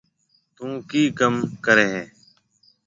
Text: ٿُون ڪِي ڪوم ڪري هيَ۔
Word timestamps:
ٿُون 0.55 0.71
ڪِي 0.89 1.01
ڪوم 1.19 1.35
ڪري 1.65 1.85
هيَ۔ 1.93 2.03